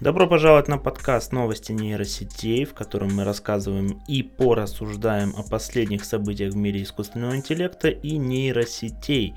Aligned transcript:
Добро 0.00 0.26
пожаловать 0.26 0.66
на 0.66 0.76
подкаст 0.76 1.32
«Новости 1.32 1.70
нейросетей», 1.70 2.64
в 2.64 2.74
котором 2.74 3.14
мы 3.14 3.22
рассказываем 3.22 4.02
и 4.08 4.24
порассуждаем 4.24 5.32
о 5.36 5.44
последних 5.44 6.04
событиях 6.04 6.52
в 6.52 6.56
мире 6.56 6.82
искусственного 6.82 7.36
интеллекта 7.36 7.90
и 7.90 8.16
нейросетей. 8.16 9.34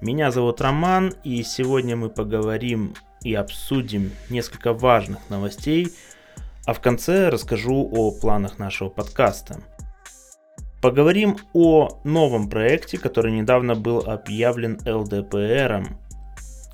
Меня 0.00 0.30
зовут 0.30 0.60
Роман, 0.60 1.12
и 1.24 1.42
сегодня 1.42 1.96
мы 1.96 2.08
поговорим 2.08 2.94
и 3.22 3.34
обсудим 3.34 4.12
несколько 4.30 4.72
важных 4.72 5.28
новостей, 5.28 5.88
а 6.66 6.72
в 6.72 6.80
конце 6.80 7.28
расскажу 7.28 7.90
о 7.92 8.12
планах 8.12 8.60
нашего 8.60 8.88
подкаста. 8.88 9.60
Поговорим 10.80 11.36
о 11.52 12.00
новом 12.04 12.48
проекте, 12.48 12.96
который 12.96 13.32
недавно 13.32 13.74
был 13.74 14.04
объявлен 14.06 14.78
ЛДПРом. 14.86 15.98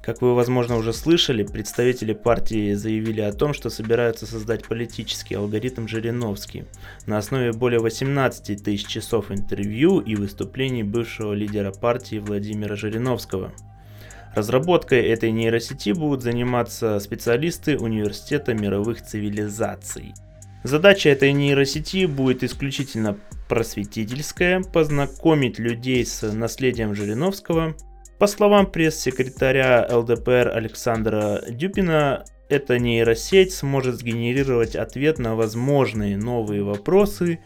Как 0.02 0.20
вы, 0.20 0.34
возможно, 0.34 0.76
уже 0.76 0.92
слышали, 0.92 1.44
представители 1.44 2.12
партии 2.12 2.74
заявили 2.74 3.20
о 3.20 3.32
том, 3.32 3.54
что 3.54 3.70
собираются 3.70 4.26
создать 4.26 4.66
политический 4.66 5.36
алгоритм 5.36 5.86
Жириновский 5.86 6.64
на 7.06 7.18
основе 7.18 7.52
более 7.52 7.78
18 7.78 8.64
тысяч 8.64 8.88
часов 8.88 9.30
интервью 9.30 10.00
и 10.00 10.16
выступлений 10.16 10.82
бывшего 10.82 11.32
лидера 11.34 11.70
партии 11.70 12.18
Владимира 12.18 12.74
Жириновского. 12.74 13.52
Разработкой 14.34 15.02
этой 15.02 15.30
нейросети 15.30 15.90
будут 15.92 16.22
заниматься 16.22 16.98
специалисты 16.98 17.78
Университета 17.78 18.54
мировых 18.54 19.02
цивилизаций. 19.02 20.14
Задача 20.64 21.10
этой 21.10 21.32
нейросети 21.32 22.06
будет 22.06 22.42
исключительно 22.42 23.16
просветительская, 23.48 24.62
познакомить 24.62 25.60
людей 25.60 26.04
с 26.04 26.22
наследием 26.32 26.92
Жириновского– 26.92 27.76
по 28.22 28.28
словам 28.28 28.70
пресс-секретаря 28.70 29.84
ЛДПР 29.90 30.52
Александра 30.54 31.42
Дюпина, 31.50 32.24
эта 32.48 32.78
нейросеть 32.78 33.52
сможет 33.52 33.96
сгенерировать 33.96 34.76
ответ 34.76 35.18
на 35.18 35.34
возможные 35.34 36.16
новые 36.16 36.62
вопросы, 36.62 37.40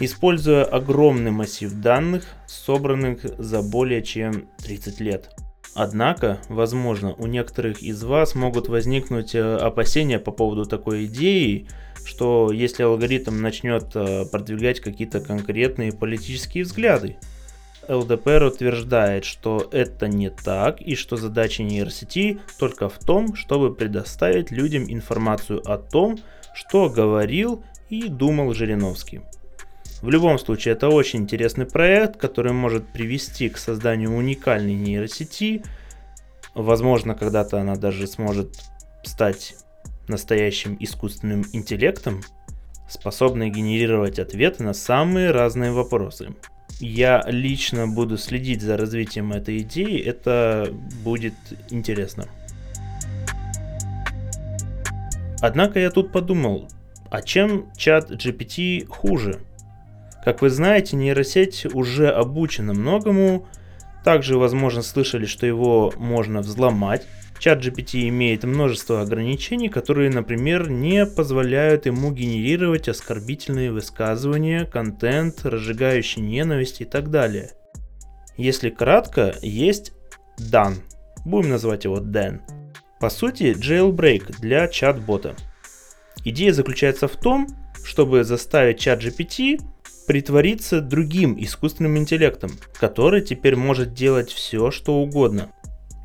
используя 0.00 0.64
огромный 0.64 1.30
массив 1.30 1.72
данных, 1.72 2.24
собранных 2.48 3.22
за 3.38 3.62
более 3.62 4.02
чем 4.02 4.48
30 4.64 4.98
лет. 4.98 5.30
Однако, 5.76 6.40
возможно, 6.48 7.14
у 7.14 7.28
некоторых 7.28 7.80
из 7.80 8.02
вас 8.02 8.34
могут 8.34 8.66
возникнуть 8.66 9.36
э, 9.36 9.56
опасения 9.56 10.18
по 10.18 10.32
поводу 10.32 10.64
такой 10.64 11.04
идеи, 11.04 11.68
что 12.04 12.50
если 12.52 12.82
алгоритм 12.82 13.40
начнет 13.40 13.94
э, 13.94 14.24
продвигать 14.32 14.80
какие-то 14.80 15.20
конкретные 15.20 15.92
политические 15.92 16.64
взгляды, 16.64 17.18
ЛДПР 17.88 18.44
утверждает, 18.44 19.24
что 19.24 19.68
это 19.72 20.06
не 20.06 20.30
так 20.30 20.80
и 20.80 20.94
что 20.94 21.16
задача 21.16 21.62
нейросети 21.62 22.40
только 22.58 22.88
в 22.88 22.98
том, 22.98 23.34
чтобы 23.34 23.74
предоставить 23.74 24.50
людям 24.50 24.84
информацию 24.88 25.60
о 25.68 25.78
том, 25.78 26.18
что 26.54 26.88
говорил 26.88 27.64
и 27.90 28.08
думал 28.08 28.54
Жириновский. 28.54 29.22
В 30.00 30.10
любом 30.10 30.38
случае, 30.38 30.72
это 30.72 30.88
очень 30.88 31.20
интересный 31.20 31.66
проект, 31.66 32.16
который 32.18 32.52
может 32.52 32.92
привести 32.92 33.48
к 33.48 33.58
созданию 33.58 34.12
уникальной 34.12 34.74
нейросети. 34.74 35.62
Возможно, 36.54 37.14
когда-то 37.14 37.60
она 37.60 37.76
даже 37.76 38.06
сможет 38.06 38.58
стать 39.04 39.54
настоящим 40.08 40.76
искусственным 40.80 41.44
интеллектом, 41.52 42.22
способной 42.88 43.50
генерировать 43.50 44.18
ответы 44.18 44.62
на 44.64 44.74
самые 44.74 45.30
разные 45.30 45.72
вопросы 45.72 46.34
я 46.82 47.22
лично 47.28 47.86
буду 47.86 48.18
следить 48.18 48.60
за 48.60 48.76
развитием 48.76 49.32
этой 49.32 49.58
идеи, 49.58 50.00
это 50.00 50.74
будет 51.04 51.34
интересно. 51.70 52.26
Однако 55.40 55.78
я 55.78 55.90
тут 55.90 56.10
подумал, 56.10 56.68
а 57.08 57.22
чем 57.22 57.72
чат 57.76 58.10
GPT 58.10 58.86
хуже? 58.86 59.40
Как 60.24 60.42
вы 60.42 60.50
знаете, 60.50 60.96
нейросеть 60.96 61.66
уже 61.72 62.10
обучена 62.10 62.74
многому, 62.74 63.46
также, 64.04 64.36
возможно, 64.36 64.82
слышали, 64.82 65.26
что 65.26 65.46
его 65.46 65.92
можно 65.96 66.40
взломать, 66.40 67.06
Чат 67.42 67.58
GPT 67.58 68.08
имеет 68.08 68.44
множество 68.44 69.00
ограничений, 69.00 69.68
которые, 69.68 70.10
например, 70.10 70.70
не 70.70 71.04
позволяют 71.04 71.86
ему 71.86 72.12
генерировать 72.12 72.88
оскорбительные 72.88 73.72
высказывания, 73.72 74.64
контент, 74.64 75.44
разжигающий 75.44 76.22
ненависть 76.22 76.82
и 76.82 76.84
так 76.84 77.10
далее. 77.10 77.50
Если 78.36 78.70
кратко, 78.70 79.34
есть 79.42 79.92
Dan. 80.38 80.76
Будем 81.24 81.50
называть 81.50 81.82
его 81.82 81.96
Dan. 81.96 82.42
По 83.00 83.10
сути, 83.10 83.56
jailbreak 83.58 84.36
для 84.38 84.68
чат-бота. 84.68 85.34
Идея 86.24 86.52
заключается 86.52 87.08
в 87.08 87.16
том, 87.16 87.48
чтобы 87.82 88.22
заставить 88.22 88.78
чат 88.78 89.02
GPT 89.02 89.60
притвориться 90.06 90.80
другим 90.80 91.34
искусственным 91.42 91.98
интеллектом, 91.98 92.52
который 92.78 93.20
теперь 93.20 93.56
может 93.56 93.94
делать 93.94 94.30
все, 94.30 94.70
что 94.70 94.94
угодно– 94.94 95.50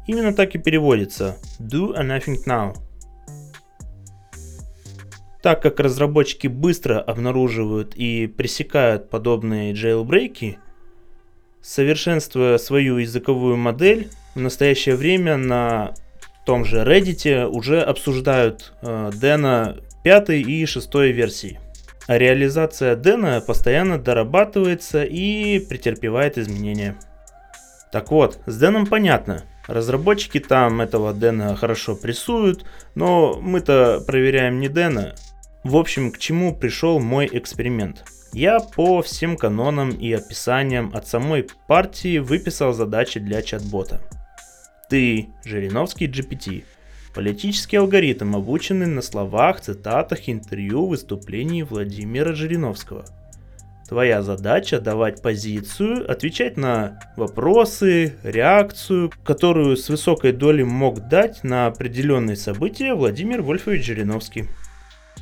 Именно 0.08 0.34
так 0.34 0.56
и 0.56 0.58
переводится 0.58 1.38
Do 1.60 1.94
a 1.94 2.02
nothing 2.02 2.38
now. 2.48 2.76
Так 5.44 5.62
как 5.62 5.80
разработчики 5.80 6.48
быстро 6.48 7.00
обнаруживают 7.00 7.94
и 7.96 8.28
пресекают 8.28 9.10
подобные 9.10 9.74
jailbreaks, 9.74 10.56
совершенствуя 11.62 12.58
свою 12.58 12.98
языковую 12.98 13.58
модель, 13.58 14.10
в 14.34 14.40
настоящее 14.40 14.96
время 14.96 15.38
на 15.38 15.94
том 16.46 16.64
же 16.64 16.78
Reddit 16.84 17.46
уже 17.46 17.82
обсуждают 17.82 18.74
э, 18.82 19.12
Дэна 19.14 19.78
5 20.04 20.30
и 20.30 20.66
6 20.66 20.94
версии. 20.96 21.60
А 22.08 22.18
реализация 22.18 22.96
Дэна 22.96 23.42
постоянно 23.42 23.98
дорабатывается 23.98 25.04
и 25.04 25.60
претерпевает 25.60 26.38
изменения. 26.38 26.98
Так 27.92 28.12
вот, 28.12 28.40
с 28.46 28.58
Дэном 28.58 28.86
понятно– 28.86 29.44
Разработчики 29.68 30.40
там 30.40 30.80
этого 30.82 31.14
Дэна 31.14 31.56
хорошо 31.56 31.96
прессуют, 31.96 32.66
но 32.96 33.38
мы-то 33.42 34.02
проверяем 34.08 34.60
не 34.60 34.70
Дэна. 34.70 35.16
В 35.64 35.76
общем, 35.76 36.12
к 36.12 36.18
чему 36.18 36.56
пришел 36.56 37.00
мой 37.00 37.30
эксперимент? 37.32 38.06
Я 38.34 38.60
по 38.60 39.02
всем 39.02 39.36
канонам 39.36 39.90
и 39.90 40.12
описаниям 40.14 40.92
от 40.94 41.08
самой 41.08 41.48
партии 41.68 42.20
выписал 42.20 42.72
задачи 42.72 43.20
для 43.20 43.42
чат-бота. 43.42 44.00
Ты, 44.90 45.28
Жириновский 45.44 46.08
GPT, 46.08 46.64
политический 47.14 47.78
алгоритм, 47.78 48.36
обученный 48.36 48.88
на 48.88 49.02
словах, 49.02 49.60
цитатах, 49.60 50.30
интервью, 50.30 50.88
выступлений 50.88 51.64
Владимира 51.64 52.34
Жириновского– 52.34 53.06
Твоя 53.88 54.22
задача 54.22 54.82
давать 54.82 55.22
позицию, 55.22 56.12
отвечать 56.12 56.58
на 56.58 57.00
вопросы, 57.16 58.18
реакцию, 58.22 59.12
которую 59.24 59.78
с 59.78 59.88
высокой 59.88 60.34
долей 60.34 60.66
мог 60.66 61.08
дать 61.08 61.44
на 61.46 61.68
определенные 61.68 62.36
события 62.36 62.94
Владимир 62.94 63.42
Вольфович 63.42 63.86
Жириновский. 63.86 64.50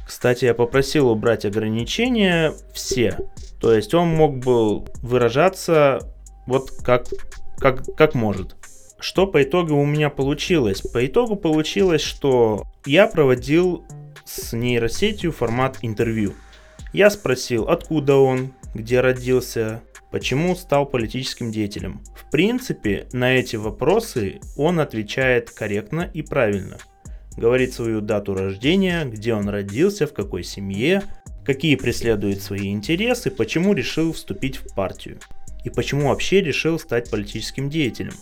Кстати, 0.07 0.45
я 0.45 0.55
попросил 0.55 1.09
убрать 1.09 1.45
ограничения 1.45 2.53
все. 2.73 3.17
То 3.61 3.71
есть 3.71 3.93
он 3.93 4.07
мог 4.07 4.37
бы 4.37 4.83
выражаться 5.03 5.99
вот 6.47 6.71
как, 6.83 7.05
как, 7.59 7.83
как 7.95 8.15
может. 8.15 8.55
Что 8.99 9.27
по 9.27 9.43
итогу 9.43 9.75
у 9.75 9.85
меня 9.85 10.09
получилось? 10.09 10.81
По 10.81 11.05
итогу 11.05 11.35
получилось, 11.35 12.01
что 12.01 12.63
я 12.87 13.05
проводил 13.05 13.85
с 14.25 14.53
нейросетью 14.53 15.31
формат 15.31 15.77
интервью. 15.83 16.33
Я 16.95 17.09
спросил, 17.09 17.67
откуда 17.67 18.15
он, 18.15 18.53
где 18.73 19.01
родился, 19.01 19.81
почему 20.11 20.55
стал 20.55 20.85
политическим 20.85 21.51
деятелем. 21.51 21.99
В 22.15 22.31
принципе, 22.31 23.09
на 23.11 23.35
эти 23.35 23.57
вопросы 23.57 24.39
он 24.55 24.79
отвечает 24.79 25.51
корректно 25.51 26.09
и 26.13 26.21
правильно. 26.21 26.77
Говорит 27.35 27.73
свою 27.73 27.99
дату 27.99 28.33
рождения, 28.33 29.03
где 29.03 29.33
он 29.33 29.49
родился, 29.49 30.07
в 30.07 30.13
какой 30.13 30.45
семье, 30.45 31.03
какие 31.43 31.75
преследует 31.75 32.41
свои 32.41 32.71
интересы, 32.71 33.29
почему 33.29 33.73
решил 33.73 34.13
вступить 34.13 34.55
в 34.55 34.73
партию 34.73 35.19
и 35.65 35.69
почему 35.69 36.07
вообще 36.07 36.39
решил 36.39 36.79
стать 36.79 37.11
политическим 37.11 37.69
деятелем. 37.69 38.13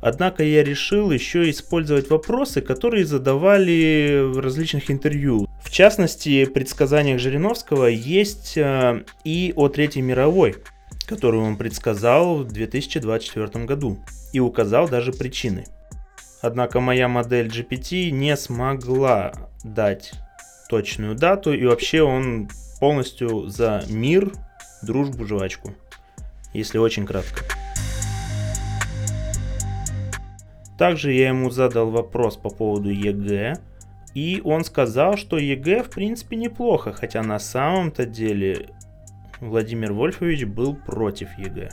Однако 0.00 0.42
я 0.42 0.64
решил 0.64 1.12
еще 1.12 1.48
использовать 1.50 2.10
вопросы, 2.10 2.62
которые 2.62 3.06
задавали 3.06 4.22
в 4.24 4.40
различных 4.40 4.90
интервью. 4.90 5.47
В 5.68 5.70
частности, 5.70 6.46
в 6.46 6.54
предсказаниях 6.54 7.20
Жириновского 7.20 7.84
есть 7.84 8.56
э, 8.56 9.04
и 9.22 9.52
о 9.54 9.68
Третьей 9.68 10.00
мировой, 10.00 10.56
которую 11.06 11.44
он 11.44 11.58
предсказал 11.58 12.38
в 12.38 12.50
2024 12.50 13.66
году 13.66 13.98
и 14.32 14.40
указал 14.40 14.88
даже 14.88 15.12
причины. 15.12 15.66
Однако 16.40 16.80
моя 16.80 17.06
модель 17.06 17.48
GPT 17.48 18.08
не 18.08 18.34
смогла 18.38 19.34
дать 19.62 20.12
точную 20.70 21.14
дату 21.14 21.52
и 21.52 21.66
вообще 21.66 22.00
он 22.00 22.48
полностью 22.80 23.50
за 23.50 23.84
мир, 23.90 24.32
дружбу, 24.80 25.26
жвачку, 25.26 25.74
если 26.54 26.78
очень 26.78 27.04
кратко. 27.04 27.44
Также 30.78 31.12
я 31.12 31.28
ему 31.28 31.50
задал 31.50 31.90
вопрос 31.90 32.38
по 32.38 32.48
поводу 32.48 32.88
ЕГЭ, 32.88 33.58
И 34.18 34.40
он 34.44 34.64
сказал, 34.64 35.16
что 35.16 35.38
ЕГЭ 35.38 35.84
в 35.84 35.90
принципе 35.90 36.34
неплохо, 36.34 36.92
хотя 36.92 37.22
на 37.22 37.38
самом-то 37.38 38.04
деле 38.04 38.70
Владимир 39.40 39.92
Вольфович 39.92 40.44
был 40.44 40.74
против 40.74 41.28
ЕГЭ. 41.38 41.70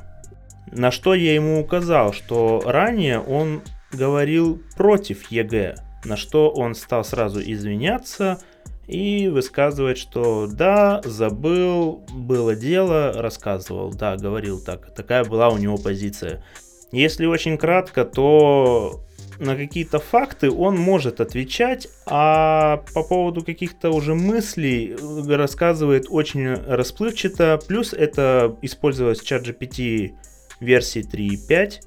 На 0.72 0.92
что 0.92 1.16
я 1.16 1.34
ему 1.34 1.60
указал, 1.60 2.14
что 2.14 2.62
ранее 2.64 3.20
он 3.20 3.64
говорил 3.92 4.62
против 4.78 5.32
ЕГЭ, 5.32 5.74
на 6.04 6.18
что 6.18 6.52
он 6.52 6.76
стал 6.76 7.04
сразу 7.04 7.42
извиняться 7.42 8.40
и 8.86 9.28
высказывать, 9.28 9.98
что 9.98 10.46
да, 10.46 11.02
забыл, 11.04 12.06
было 12.14 12.56
дело, 12.56 13.12
рассказывал, 13.14 13.92
да, 13.92 14.18
говорил 14.18 14.64
так. 14.64 14.94
Такая 14.94 15.26
была 15.26 15.50
у 15.50 15.58
него 15.58 15.78
позиция. 15.78 16.44
Если 16.92 17.26
очень 17.26 17.58
кратко, 17.58 18.06
то 18.06 19.02
на 19.40 19.56
какие-то 19.56 20.00
факты 20.00 20.50
он 20.50 20.78
может 20.78 21.22
отвечать, 21.22 21.88
а 22.06 22.84
по 22.94 23.04
поводу 23.04 23.44
каких-то 23.44 23.92
уже 23.92 24.16
мыслей 24.16 24.96
рассказывает 25.28 26.06
очень 26.10 26.54
расплывчато. 26.54 27.60
Плюс 27.68 27.94
это 27.94 28.56
использовалось 28.62 29.20
в 29.20 29.32
ChatGPT 29.32 30.14
версии 30.60 31.06
3.5, 31.06 31.82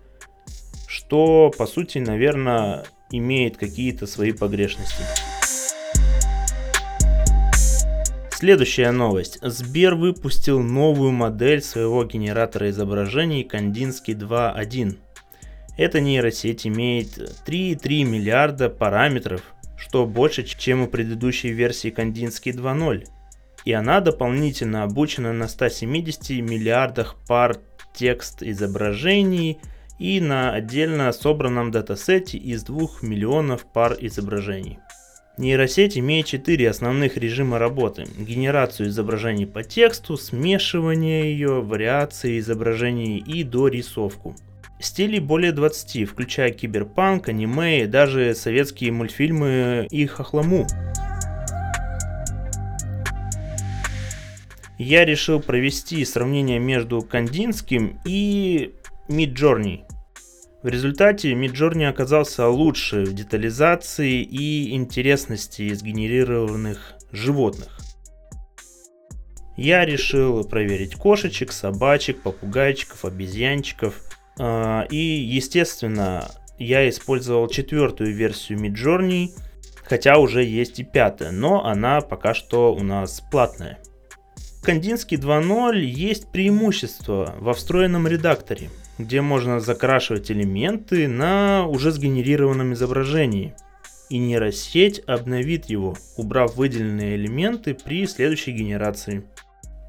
что 0.87 1.53
по 1.57 1.67
сути, 1.67 1.99
наверное, 1.99 2.85
имеет 3.11 3.57
какие-то 3.57 4.07
свои 4.07 4.33
погрешности. 4.33 5.03
Следующая 8.31 8.93
новость. 8.93 9.41
Сбер 9.43 9.97
выпустил 9.97 10.61
новую 10.61 11.11
модель 11.11 11.61
своего 11.61 12.05
генератора 12.05 12.71
изображений 12.71 13.43
Kandinsky 13.43 14.15
2.1. 14.15 14.97
Эта 15.79 16.01
нейросеть 16.01 16.67
имеет 16.67 17.17
3,3 17.47 18.03
миллиарда 18.03 18.69
параметров, 18.69 19.43
что 19.77 20.07
больше, 20.07 20.43
чем 20.43 20.83
у 20.83 20.87
предыдущей 20.89 21.51
версии 21.51 21.95
Kandinsky 21.97 22.53
2.0. 22.53 23.07
И 23.65 23.73
она 23.73 24.01
дополнительно 24.01 24.83
обучена 24.83 25.33
на 25.33 25.47
170 25.47 26.31
миллиардах 26.43 27.15
пар 27.29 27.59
текст 27.95 28.43
изображений 28.43 29.59
и 30.01 30.21
на 30.21 30.53
отдельно 30.53 31.13
собранном 31.13 31.71
датасете 31.71 32.39
из 32.39 32.65
2 32.65 32.89
миллионов 33.03 33.65
пар 33.73 33.97
изображений. 34.01 34.81
Нейросеть 35.37 35.97
имеет 35.97 36.27
четыре 36.27 36.71
основных 36.71 37.17
режима 37.17 37.61
работы. 37.61 38.05
Генерацию 38.19 38.89
изображений 38.89 39.47
по 39.47 39.63
тексту, 39.63 40.17
смешивание 40.17 41.31
ее, 41.33 41.61
вариации 41.63 42.41
изображений 42.41 43.19
и 43.19 43.45
дорисовку. 43.45 44.35
Стилей 44.81 45.19
более 45.19 45.53
20, 45.53 46.09
включая 46.09 46.51
киберпанк, 46.51 47.29
аниме 47.29 47.83
и 47.83 47.87
даже 47.87 48.35
советские 48.35 48.93
мультфильмы 48.93 49.89
и 49.91 50.07
хохлому. 50.07 50.67
Я 54.79 55.05
решил 55.05 55.41
провести 55.41 56.05
сравнение 56.05 56.61
между 56.61 57.03
Кандинским 57.03 57.99
и 58.05 58.75
Midjourney. 59.09 59.81
В 60.63 60.69
результате 60.69 61.33
Midjourney 61.33 61.87
оказался 61.87 62.47
лучше 62.47 63.05
в 63.05 63.13
детализации 63.13 64.23
и 64.23 64.73
интересности 64.75 65.63
из 65.63 65.83
генерированных 65.83 66.95
животных. 67.11 67.79
Я 69.57 69.85
решил 69.85 70.45
проверить 70.45 70.95
кошечек, 70.95 71.51
собачек, 71.51 72.23
попугайчиков, 72.23 73.05
обезьянчиков. 73.05 74.08
А, 74.39 74.87
и, 74.91 74.97
естественно, 74.97 76.31
я 76.59 76.89
использовал 76.89 77.49
четвертую 77.49 78.15
версию 78.15 78.59
Midjourney, 78.61 79.31
хотя 79.85 80.19
уже 80.19 80.45
есть 80.45 80.81
и 80.81 80.85
пятая, 80.85 81.31
но 81.31 81.65
она 81.65 82.01
пока 82.01 82.35
что 82.35 82.75
у 82.75 82.83
нас 82.83 83.23
платная. 83.31 83.79
Кандинский 84.63 85.17
2.0 85.17 85.79
есть 85.79 86.31
преимущество 86.31 87.35
во 87.39 87.55
встроенном 87.55 88.07
редакторе, 88.07 88.71
где 88.99 89.23
можно 89.23 89.61
закрашивать 89.61 90.31
элементы 90.31 91.09
на 91.09 91.67
уже 91.67 91.91
сгенерированном 91.91 92.75
изображении. 92.75 93.55
И 94.11 94.19
нейросеть 94.19 95.01
обновит 95.07 95.67
его, 95.67 95.97
убрав 96.17 96.57
выделенные 96.57 97.17
элементы 97.17 97.75
при 97.75 98.07
следующей 98.07 98.53
генерации. 98.53 99.25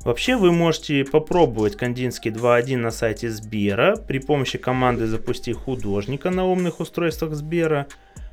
Вообще 0.06 0.38
вы 0.38 0.54
можете 0.54 1.04
попробовать 1.04 1.76
Кандинский 1.76 2.32
2.1 2.32 2.78
на 2.78 2.90
сайте 2.90 3.30
Сбера 3.30 3.98
при 3.98 4.20
помощи 4.20 4.58
команды 4.58 5.08
«Запусти 5.08 5.52
художника» 5.52 6.30
на 6.30 6.46
умных 6.46 6.80
устройствах 6.80 7.34
Сбера, 7.36 7.86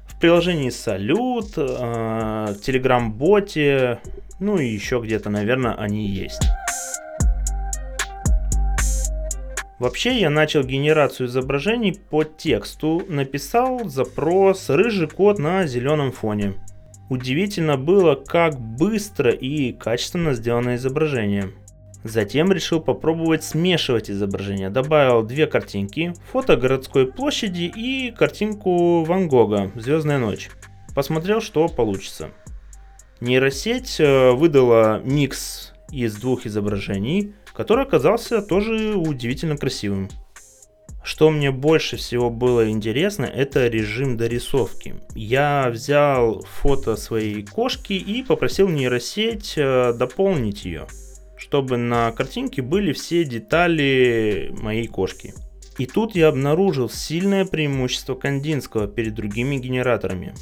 в 0.06 0.20
приложении 0.20 0.70
Салют, 0.70 1.58
э, 1.58 1.62
в 1.62 2.60
Telegram-боте, 2.62 3.98
ну 4.38 4.58
и 4.58 4.66
еще 4.66 5.00
где-то, 5.00 5.28
наверное, 5.28 5.74
они 5.74 6.06
есть. 6.06 6.42
Вообще 9.80 10.18
я 10.20 10.30
начал 10.30 10.62
генерацию 10.62 11.26
изображений 11.26 11.92
по 11.92 12.22
тексту, 12.22 13.02
написал 13.08 13.88
запрос 13.88 14.70
«рыжий 14.70 15.08
кот 15.08 15.40
на 15.40 15.66
зеленом 15.66 16.12
фоне». 16.12 16.54
Удивительно 17.08 17.76
было, 17.76 18.16
как 18.16 18.58
быстро 18.58 19.30
и 19.30 19.72
качественно 19.72 20.34
сделано 20.34 20.74
изображение. 20.74 21.52
Затем 22.02 22.52
решил 22.52 22.80
попробовать 22.80 23.44
смешивать 23.44 24.10
изображения. 24.10 24.70
Добавил 24.70 25.22
две 25.22 25.46
картинки, 25.46 26.14
фото 26.30 26.56
городской 26.56 27.10
площади 27.10 27.72
и 27.74 28.10
картинку 28.10 29.04
Ван 29.04 29.28
Гога 29.28 29.70
«Звездная 29.74 30.18
ночь». 30.18 30.50
Посмотрел, 30.94 31.40
что 31.40 31.68
получится. 31.68 32.30
Нейросеть 33.20 33.98
э, 33.98 34.32
выдала 34.32 35.00
микс 35.02 35.72
из 35.90 36.16
двух 36.16 36.46
изображений, 36.46 37.34
который 37.54 37.84
оказался 37.84 38.42
тоже 38.42 38.94
удивительно 38.94 39.56
красивым. 39.56 40.08
Что 41.06 41.30
мне 41.30 41.52
больше 41.52 41.96
всего 41.96 42.30
было 42.30 42.68
интересно, 42.68 43.26
это 43.26 43.68
режим 43.68 44.16
дорисовки. 44.16 44.96
Я 45.14 45.70
взял 45.70 46.42
фото 46.42 46.96
своей 46.96 47.46
кошки 47.46 47.92
и 47.92 48.24
попросил 48.24 48.68
нейросеть 48.68 49.54
э, 49.56 49.92
дополнить 49.92 50.64
ее, 50.64 50.88
чтобы 51.36 51.76
на 51.76 52.10
картинке 52.10 52.60
были 52.60 52.92
все 52.92 53.24
детали 53.24 54.52
моей 54.60 54.88
кошки. 54.88 55.32
И 55.78 55.86
тут 55.86 56.16
я 56.16 56.26
обнаружил 56.26 56.90
сильное 56.90 57.44
преимущество 57.44 58.16
Кандинского 58.16 58.88
перед 58.88 59.14
другими 59.14 59.58
генераторами. 59.58 60.34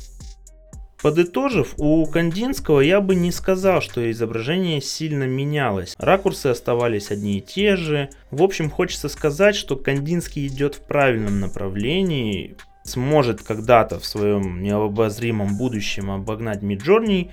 Подытожив, 1.05 1.75
у 1.77 2.07
Кандинского 2.07 2.81
я 2.81 3.03
бы 3.03 3.15
не 3.15 3.31
сказал, 3.31 3.83
что 3.83 4.11
изображение 4.11 4.81
сильно 4.81 5.25
менялось. 5.25 5.95
Ракурсы 5.99 6.47
оставались 6.47 7.11
одни 7.11 7.37
и 7.37 7.41
те 7.43 7.77
же. 7.77 8.09
В 8.31 8.43
общем, 8.43 8.71
хочется 8.71 9.11
сказать, 9.11 9.55
что 9.55 9.77
Кандинский 9.77 10.47
идет 10.47 10.77
в 10.77 10.81
правильном 10.81 11.41
направлении, 11.41 12.57
сможет 12.85 13.43
когда-то 13.43 14.01
в 14.01 14.07
своем 14.07 14.63
необозримом 14.63 15.59
будущем 15.59 16.11
обогнать 16.11 16.63
Midjourney, 16.63 17.31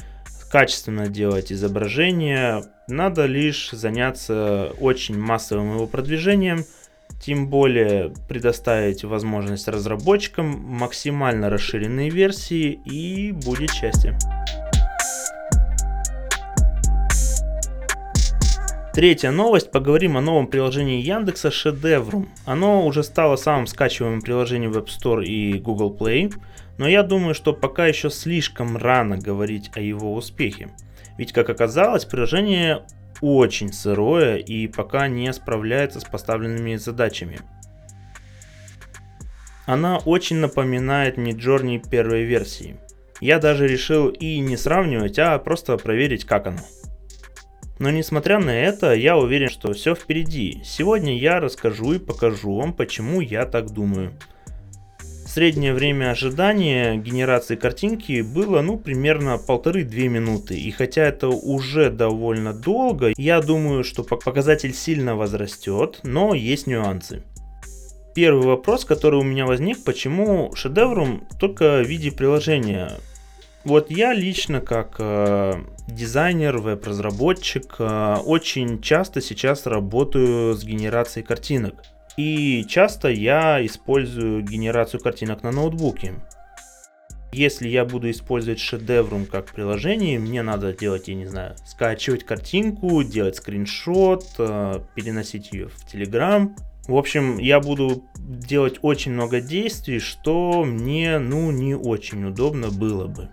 качественно 0.51 1.07
делать 1.07 1.53
изображения. 1.53 2.65
Надо 2.89 3.25
лишь 3.25 3.69
заняться 3.72 4.74
очень 4.81 5.17
массовым 5.17 5.75
его 5.75 5.88
продвижением– 5.88 6.65
тем 7.21 7.47
более 7.47 8.11
предоставить 8.27 9.03
возможность 9.03 9.67
разработчикам 9.67 10.47
максимально 10.47 11.49
расширенные 11.49 12.09
версии 12.09 12.79
и 12.85 13.31
будет 13.31 13.71
счастье. 13.71 14.17
Третья 18.93 19.31
новость. 19.31 19.71
Поговорим 19.71 20.17
о 20.17 20.21
новом 20.21 20.47
приложении 20.47 21.01
Яндекса 21.01 21.49
Шедеврум. 21.49 22.27
Оно 22.45 22.85
уже 22.85 23.03
стало 23.03 23.37
самым 23.37 23.67
скачиваемым 23.67 24.21
приложением 24.21 24.73
в 24.73 24.77
App 24.77 24.87
Store 24.87 25.23
и 25.23 25.59
Google 25.59 25.95
Play, 25.97 26.33
но 26.77 26.89
я 26.89 27.01
думаю, 27.03 27.33
что 27.33 27.53
пока 27.53 27.87
еще 27.87 28.09
слишком 28.09 28.75
рано 28.75 29.17
говорить 29.17 29.71
о 29.75 29.79
его 29.79 30.13
успехе. 30.13 30.71
Ведь, 31.17 31.31
как 31.31 31.49
оказалось, 31.49 32.03
приложение 32.03 32.83
очень 33.21 33.71
сырое 33.71 34.37
и 34.37 34.67
пока 34.67 35.07
не 35.07 35.31
справляется 35.31 35.99
с 35.99 36.03
поставленными 36.03 36.75
задачами. 36.75 37.39
Она 39.65 39.97
очень 39.97 40.37
напоминает 40.37 41.17
Midjourney 41.17 41.87
первой 41.89 42.23
версии. 42.23 42.77
Я 43.21 43.39
даже 43.39 43.67
решил 43.67 44.09
и 44.09 44.39
не 44.39 44.57
сравнивать, 44.57 45.19
а 45.19 45.37
просто 45.37 45.77
проверить, 45.77 46.25
как 46.25 46.47
оно. 46.47 46.61
Но 47.77 47.89
несмотря 47.89 48.39
на 48.39 48.49
это, 48.49 48.93
я 48.93 49.17
уверен, 49.17 49.49
что 49.49 49.73
все 49.73 49.95
впереди. 49.95 50.61
Сегодня 50.63 51.17
я 51.17 51.39
расскажу 51.39 51.93
и 51.93 51.99
покажу 51.99 52.55
вам, 52.55 52.73
почему 52.73 53.21
я 53.21 53.45
так 53.45 53.71
думаю. 53.71 54.13
Среднее 55.33 55.73
время 55.73 56.11
ожидания 56.11 56.97
генерации 56.97 57.55
картинки 57.55 58.19
было 58.21 58.59
ну 58.61 58.77
примерно 58.77 59.38
полторы-две 59.38 60.09
минуты. 60.09 60.59
И 60.59 60.71
хотя 60.71 61.03
это 61.03 61.29
уже 61.29 61.89
довольно 61.89 62.53
долго, 62.53 63.13
я 63.15 63.39
думаю, 63.39 63.85
что 63.85 64.03
показатель 64.03 64.73
сильно 64.73 65.15
возрастет, 65.15 66.01
но 66.03 66.33
есть 66.33 66.67
нюансы. 66.67 67.23
Первый 68.13 68.45
вопрос, 68.45 68.83
который 68.83 69.21
у 69.21 69.23
меня 69.23 69.45
возник, 69.45 69.85
почему 69.85 70.53
шедеврум 70.53 71.25
только 71.39 71.81
в 71.81 71.88
виде 71.88 72.11
приложения? 72.11 72.91
Вот 73.63 73.89
я 73.89 74.13
лично 74.13 74.59
как 74.59 74.97
э, 75.00 75.53
дизайнер, 75.88 76.57
веб-разработчик 76.57 77.75
э, 77.79 78.17
очень 78.25 78.81
часто 78.81 79.21
сейчас 79.21 79.65
работаю 79.65 80.55
с 80.55 80.65
генерацией 80.65 81.25
картинок. 81.25 81.75
И 82.18 82.65
часто 82.68 83.10
я 83.10 83.65
использую 83.65 84.44
генерацию 84.44 85.01
картинок 85.01 85.44
на 85.44 85.51
ноутбуке. 85.51 86.15
Если 87.34 87.70
я 87.70 87.86
буду 87.86 88.12
использовать 88.12 88.60
Шедеврум 88.60 89.25
как 89.25 89.53
приложение, 89.53 90.20
мне 90.20 90.44
надо 90.44 90.74
делать, 90.74 91.08
я 91.08 91.15
не 91.15 91.25
знаю, 91.25 91.56
скачивать 91.65 92.25
картинку, 92.25 93.03
делать 93.03 93.38
скриншот, 93.38 94.25
э, 94.38 94.82
переносить 94.96 95.53
ее 95.53 95.70
в 95.70 95.94
Telegram. 95.94 96.50
В 96.88 96.96
общем, 96.96 97.38
я 97.38 97.62
буду 97.62 98.03
делать 98.18 98.80
очень 98.82 99.13
много 99.13 99.39
действий, 99.39 100.00
что 100.00 100.65
мне, 100.65 101.20
ну, 101.20 101.51
не 101.51 101.74
очень 101.74 102.25
удобно 102.25 102.70
было 102.70 103.08
бы. 103.08 103.30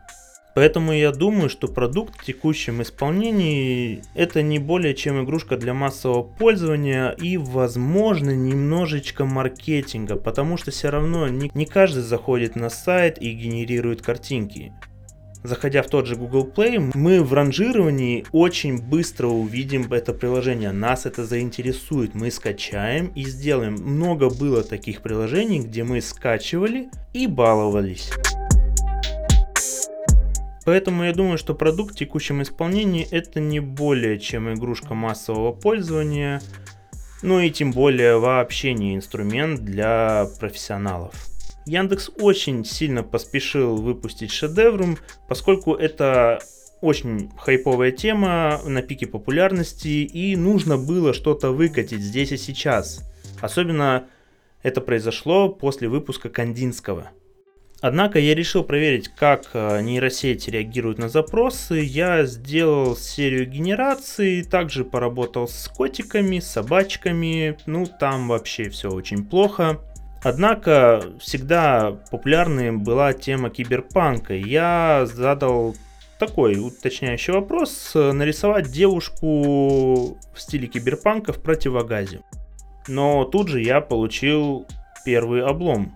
Поэтому 0.59 0.93
я 0.93 1.13
думаю, 1.13 1.51
что 1.51 1.69
продукт 1.69 2.19
в 2.19 2.25
текущем 2.25 2.83
исполнении 2.83 4.03
это 4.17 4.43
не 4.43 4.59
более 4.59 4.93
чем 4.93 5.23
игрушка 5.23 5.57
для 5.57 5.73
массового 5.73 6.25
пользования 6.25 7.11
и, 7.11 7.37
возможно, 7.37 8.31
немножечко 8.31 9.25
маркетинга, 9.25 10.17
потому 10.17 10.57
что 10.57 10.73
все 10.73 10.91
равно 10.91 11.29
не, 11.29 11.49
не 11.55 11.65
каждый 11.65 12.03
заходит 12.03 12.57
на 12.57 12.71
сайт 12.71 13.23
и 13.23 13.31
генерирует 13.35 14.03
картинки. 14.03 14.73
Заходя 15.45 15.81
в 15.85 15.87
тот 15.87 16.07
же 16.07 16.17
Google 16.17 16.53
Play, 16.53 16.91
мы 16.93 17.23
в 17.23 17.33
ранжировании 17.33 18.25
очень 18.33 18.83
быстро 18.83 19.29
увидим 19.29 19.93
это 19.93 20.13
приложение. 20.13 20.73
Нас 20.73 21.07
это 21.07 21.25
заинтересует. 21.25 22.17
Мы 22.17 22.33
скачаем 22.33 23.13
и 23.15 23.23
сделаем. 23.27 23.75
Много 23.75 24.29
было 24.29 24.65
таких 24.65 25.03
приложений, 25.03 25.61
где 25.69 25.85
мы 25.85 26.01
скачивали 26.01 26.89
и 27.13 27.29
баловались. 27.29 28.11
Поэтому 30.69 31.05
я 31.05 31.15
думаю, 31.15 31.39
что 31.39 31.55
продукт 31.55 31.95
в 31.95 31.99
текущем 31.99 32.43
исполнении 32.43 33.09
это 33.11 33.41
не 33.41 33.59
более 33.59 34.19
чем 34.19 34.53
игрушка 34.53 34.93
массового 34.93 35.51
пользования, 35.53 36.43
ну 37.23 37.41
и 37.41 37.49
тем 37.49 37.73
более 37.73 38.19
вообще 38.19 38.75
не 38.75 38.95
инструмент 38.95 39.65
для 39.65 40.27
профессионалов. 40.39 41.15
Яндекс 41.65 42.11
очень 42.19 42.67
сильно 42.67 43.03
поспешил 43.03 43.77
выпустить 43.77 44.31
шедеврум, 44.31 44.99
поскольку 45.27 45.73
это 45.73 46.39
очень 46.83 47.31
хайповая 47.39 47.91
тема 47.91 48.61
на 48.67 48.83
пике 48.83 49.07
популярности 49.07 49.89
и 49.89 50.37
нужно 50.37 50.77
было 50.77 51.15
что-то 51.15 51.51
выкатить 51.51 52.03
здесь 52.03 52.33
и 52.33 52.37
сейчас. 52.37 53.11
Особенно 53.41 54.05
это 54.63 54.83
произошло 54.83 55.49
после 55.49 55.89
выпуска 55.89 56.29
Кандинского– 56.29 57.09
Однако 57.81 58.19
я 58.19 58.35
решил 58.35 58.65
проверить, 58.65 59.09
как 59.09 59.51
э, 59.53 59.81
нейросеть 59.83 60.49
реагирует 60.49 60.99
на 60.99 61.09
запросы. 61.09 61.77
Я 61.81 62.25
сделал 62.25 62.97
серию 62.97 63.47
генераций, 63.47 64.43
также 64.43 64.85
поработал 64.85 65.47
с 65.47 65.69
котиками, 65.69 66.41
собачками. 66.41 67.57
Ну, 67.67 67.87
там 67.87 68.29
вообще 68.29 68.69
все 68.69 68.91
очень 68.91 69.25
плохо. 69.25 69.81
Однако 70.25 71.05
всегда 71.21 71.93
популярной 72.11 72.73
была 72.73 73.13
тема 73.13 73.49
киберпанка. 73.51 74.35
Я 74.35 75.07
задал 75.07 75.77
такой 76.19 76.59
уточняющий 76.59 77.33
вопрос. 77.33 77.93
Нарисовать 77.95 78.73
девушку 78.73 80.19
в 80.35 80.41
стиле 80.41 80.67
киберпанка 80.67 81.33
в 81.33 81.41
противогазе. 81.41 82.23
Но 82.89 83.25
тут 83.25 83.47
же 83.47 83.63
я 83.63 83.81
получил 83.81 84.67
первый 85.05 85.45
облом. 85.45 85.95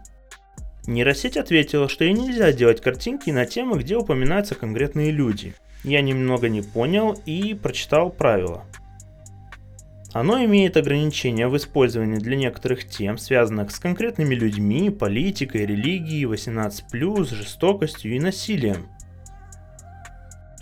Нейросеть 0.87 1.37
ответила, 1.37 1.89
что 1.89 2.05
ей 2.05 2.13
нельзя 2.13 2.53
делать 2.53 2.81
картинки 2.81 3.31
на 3.31 3.47
темы, 3.47 3.79
где 3.79 3.97
упоминаются 3.97 4.55
конкретные 4.55 5.13
люди. 5.13 5.55
Я 5.85 6.01
немного 6.01 6.49
не 6.49 6.63
понял 6.63 7.17
и 7.25 7.55
прочитал 7.55 8.11
правила. 8.11 8.65
Оно 10.13 10.45
имеет 10.45 10.77
ограничения 10.77 11.49
в 11.49 11.57
использовании 11.57 12.19
для 12.19 12.37
некоторых 12.37 12.87
тем, 12.87 13.17
связанных 13.17 13.71
с 13.71 13.79
конкретными 13.79 14.35
людьми, 14.35 14.91
политикой, 14.91 15.65
религией, 15.65 16.25
18+, 16.25 17.25
жестокостью 17.35 18.15
и 18.15 18.21
насилием. 18.21 18.89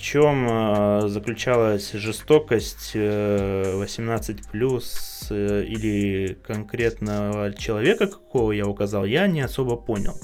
Чем 0.01 0.47
э, 0.49 1.09
заключалась 1.09 1.93
жестокость 1.93 2.93
э, 2.95 3.75
18+, 3.77 4.41
э, 5.31 5.65
или 5.65 6.39
конкретного 6.43 7.53
человека, 7.53 8.07
какого 8.07 8.53
я 8.53 8.67
указал, 8.67 9.05
я 9.05 9.27
не 9.27 9.43
особо 9.43 9.77
понял. 9.77 10.19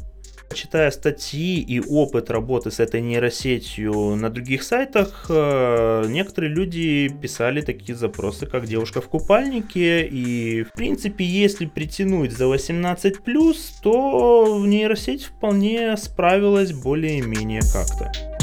Читая 0.54 0.90
статьи 0.90 1.61
и 1.61 1.80
опыт 1.80 2.30
работы 2.30 2.71
с 2.71 2.80
этой 2.80 3.02
нейросетью 3.02 4.16
на 4.16 4.30
других 4.30 4.62
сайтах, 4.62 5.26
некоторые 5.28 6.54
люди 6.54 7.09
писали 7.21 7.61
такие 7.61 7.95
запросы, 7.95 8.47
как 8.47 8.64
девушка 8.64 9.02
в 9.02 9.09
купальнике. 9.09 10.06
И, 10.06 10.62
в 10.62 10.73
принципе, 10.73 11.25
если 11.25 11.66
притянуть 11.66 12.33
за 12.33 12.45
18+, 12.45 13.56
то 13.83 14.62
нейросеть 14.64 15.25
вполне 15.25 15.95
справилась 15.97 16.73
более-менее 16.73 17.61
как-то. 17.61 18.36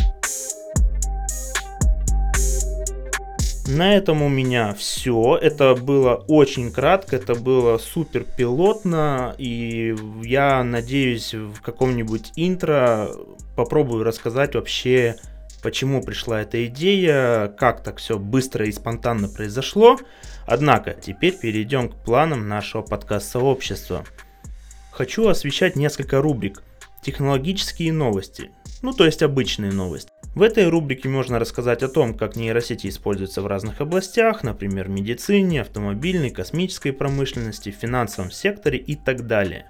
На 3.66 3.96
этом 3.96 4.22
у 4.22 4.28
меня 4.28 4.74
все. 4.74 5.38
Это 5.42 5.74
было 5.76 6.16
очень 6.28 6.72
кратко, 6.72 7.16
это 7.16 7.34
было 7.34 7.78
супер 7.78 8.26
пилотно, 8.26 9.36
и 9.38 9.96
я 10.22 10.64
надеюсь 10.66 11.34
в 11.34 11.62
каком-нибудь 11.62 12.34
интро 12.36 13.10
попробую 13.56 14.04
рассказать 14.04 14.56
вообще, 14.56 15.16
почему 15.62 16.02
пришла 16.02 16.42
эта 16.42 16.66
идея, 16.66 17.48
как 17.48 17.84
так 17.84 18.00
все 18.00 18.20
быстро 18.20 18.66
и 18.66 18.72
спонтанно 18.72 19.30
произошло. 19.30 19.98
Однако, 20.46 20.94
теперь 20.94 21.38
перейдем 21.38 21.88
к 21.88 21.96
планам 22.04 22.50
нашего 22.50 22.82
подкаст-сообщества. 22.82 24.04
Хочу 24.92 25.28
освещать 25.30 25.78
несколько 25.78 26.22
рубрик. 26.22 26.64
Технологические 27.02 27.94
новости, 27.94 28.52
ну 28.82 28.92
то 28.92 29.06
есть 29.06 29.24
обычные 29.24 29.72
новости. 29.72 30.13
В 30.36 30.42
этой 30.42 30.68
рубрике 30.68 31.10
можно 31.10 31.38
рассказать 31.38 31.84
о 31.84 31.88
том, 31.88 32.16
как 32.16 32.36
нейросети 32.36 32.88
используются 32.88 33.44
в 33.44 33.48
разных 33.48 33.82
областях, 33.82 34.42
например, 34.42 34.90
медицине, 34.90 35.62
автомобильной, 35.62 36.32
космической 36.32 36.92
промышленности, 36.92 37.70
финансовом 37.70 38.32
секторе 38.32 38.80
и 38.80 38.96
так 38.96 39.28
далее. 39.28 39.68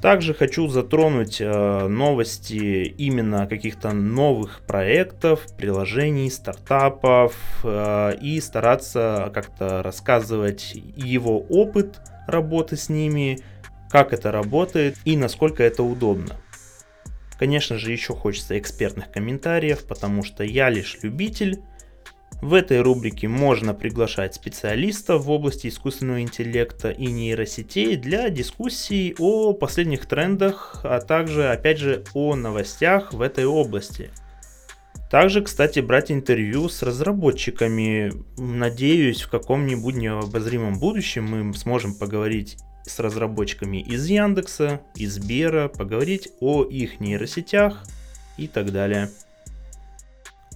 Также 0.00 0.32
хочу 0.32 0.68
затронуть 0.68 1.40
э, 1.40 1.88
новости 1.88 2.84
именно 2.96 3.46
каких-то 3.46 3.92
новых 3.92 4.60
проектов, 4.60 5.44
приложений, 5.58 6.30
стартапов 6.30 7.36
э, 7.64 8.14
и 8.22 8.40
стараться 8.40 9.30
как-то 9.34 9.82
рассказывать 9.82 10.72
его 10.96 11.40
опыт 11.50 12.00
работы 12.28 12.76
с 12.76 12.88
ними, 12.88 13.40
как 13.90 14.14
это 14.14 14.30
работает 14.32 14.96
и 15.04 15.18
насколько 15.18 15.64
это 15.64 15.82
удобно. 15.82 16.36
Конечно 17.38 17.78
же, 17.78 17.92
еще 17.92 18.14
хочется 18.14 18.58
экспертных 18.58 19.12
комментариев, 19.12 19.84
потому 19.84 20.24
что 20.24 20.42
я 20.42 20.70
лишь 20.70 20.98
любитель. 21.02 21.62
В 22.42 22.54
этой 22.54 22.80
рубрике 22.82 23.26
можно 23.26 23.74
приглашать 23.74 24.34
специалистов 24.34 25.24
в 25.24 25.30
области 25.30 25.68
искусственного 25.68 26.20
интеллекта 26.20 26.90
и 26.90 27.06
нейросетей 27.06 27.96
для 27.96 28.28
дискуссий 28.30 29.14
о 29.18 29.54
последних 29.54 30.06
трендах, 30.06 30.80
а 30.84 31.00
также, 31.00 31.48
опять 31.48 31.78
же, 31.78 32.04
о 32.14 32.36
новостях 32.36 33.12
в 33.12 33.22
этой 33.22 33.44
области. 33.44 34.10
Также, 35.10 35.42
кстати, 35.42 35.80
брать 35.80 36.12
интервью 36.12 36.68
с 36.68 36.82
разработчиками. 36.82 38.12
Надеюсь, 38.36 39.22
в 39.22 39.30
каком-нибудь 39.30 39.94
необозримом 39.94 40.78
будущем 40.78 41.24
мы 41.24 41.54
сможем 41.54 41.94
поговорить 41.94 42.58
с 42.88 42.98
разработчиками 42.98 43.78
из 43.78 44.06
Яндекса, 44.06 44.80
из 44.94 45.14
Сбера, 45.14 45.68
поговорить 45.68 46.28
о 46.40 46.64
их 46.64 47.00
нейросетях 47.00 47.82
и 48.36 48.48
так 48.48 48.72
далее. 48.72 49.10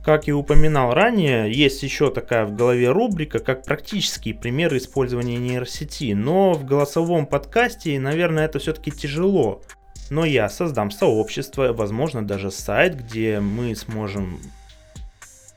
Как 0.05 0.27
и 0.27 0.33
упоминал 0.33 0.95
ранее, 0.95 1.53
есть 1.53 1.83
еще 1.85 2.11
такая 2.11 2.45
в 2.45 2.57
голове 2.57 2.91
рубрика, 2.91 3.39
как 3.39 3.65
практические 3.65 4.35
примеры 4.35 4.79
использования 4.79 5.37
нейросети, 5.37 6.13
но 6.13 6.55
в 6.55 6.65
голосовом 6.65 7.25
подкасте, 7.25 8.01
наверное, 8.01 8.47
это 8.47 8.59
все-таки 8.59 8.91
тяжело. 8.91 9.63
Но 10.11 10.25
я 10.25 10.49
создам 10.49 10.91
сообщество, 10.91 11.73
возможно 11.73 12.27
даже 12.27 12.51
сайт, 12.51 12.97
где 12.97 13.39
мы 13.39 13.77
сможем 13.77 14.41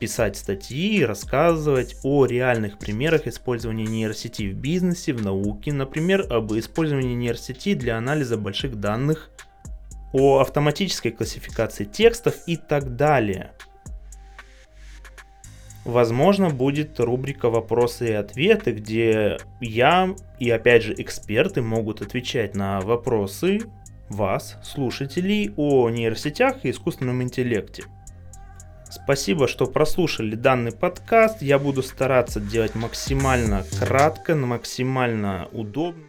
писать 0.05 0.37
статьи, 0.37 1.03
рассказывать 1.03 1.95
о 2.03 2.27
реальных 2.27 2.77
примерах 2.77 3.25
использования 3.25 3.85
нейросети 3.85 4.43
в 4.43 4.53
бизнесе, 4.53 5.13
в 5.13 5.23
науке, 5.23 5.73
например, 5.73 6.31
об 6.31 6.53
использовании 6.53 7.15
нейросети 7.15 7.73
для 7.73 7.97
анализа 7.97 8.37
больших 8.37 8.79
данных, 8.79 9.31
о 10.13 10.41
автоматической 10.41 11.11
классификации 11.11 11.85
текстов 11.85 12.35
и 12.45 12.55
так 12.55 12.95
далее. 12.95 13.53
Возможно, 15.85 16.51
будет 16.51 16.99
рубрика 16.99 17.49
«Вопросы 17.49 18.09
и 18.09 18.13
ответы», 18.13 18.73
где 18.73 19.39
я 19.59 20.15
и 20.37 20.51
опять 20.51 20.83
же 20.83 20.93
эксперты 20.95 21.63
могут 21.63 22.03
отвечать 22.03 22.55
на 22.55 22.79
вопросы 22.79 23.61
вас, 24.09 24.59
слушателей, 24.63 25.51
о 25.57 25.89
нейросетях 25.89 26.63
и 26.63 26.69
искусственном 26.69 27.23
интеллекте. 27.23 27.85
Спасибо, 29.03 29.49
что 29.49 29.65
прослушали 29.65 30.35
данный 30.35 30.71
подкаст. 30.71 31.41
Я 31.41 31.59
буду 31.59 31.83
стараться 31.83 32.39
делать 32.39 32.75
максимально 32.75 33.65
кратко, 33.79 34.35
максимально 34.35 35.49
удобно. 35.51 36.04